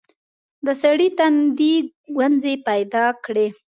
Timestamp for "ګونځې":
2.15-2.53